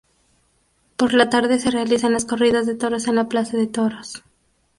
[0.97, 4.23] Por la tarde, se realizan las corridas de toros en la Plaza de Toros.